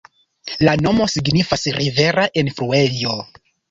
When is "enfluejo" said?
2.47-3.19